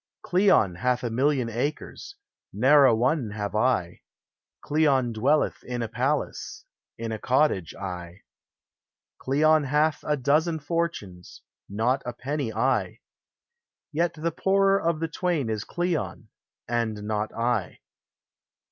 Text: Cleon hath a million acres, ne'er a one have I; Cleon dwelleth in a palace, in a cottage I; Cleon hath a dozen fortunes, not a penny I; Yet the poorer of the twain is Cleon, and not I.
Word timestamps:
Cleon 0.23 0.77
hath 0.77 1.03
a 1.03 1.11
million 1.11 1.47
acres, 1.47 2.15
ne'er 2.51 2.85
a 2.85 2.95
one 2.95 3.29
have 3.35 3.55
I; 3.55 4.01
Cleon 4.61 5.13
dwelleth 5.13 5.63
in 5.63 5.83
a 5.83 5.87
palace, 5.87 6.65
in 6.97 7.11
a 7.11 7.19
cottage 7.19 7.75
I; 7.75 8.21
Cleon 9.19 9.65
hath 9.65 10.03
a 10.03 10.17
dozen 10.17 10.57
fortunes, 10.57 11.43
not 11.69 12.01
a 12.03 12.13
penny 12.13 12.51
I; 12.51 13.01
Yet 13.91 14.15
the 14.15 14.31
poorer 14.31 14.81
of 14.81 15.01
the 15.01 15.07
twain 15.07 15.51
is 15.51 15.63
Cleon, 15.63 16.29
and 16.67 17.03
not 17.03 17.31
I. 17.35 17.81